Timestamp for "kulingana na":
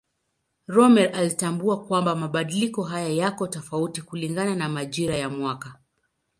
4.01-4.69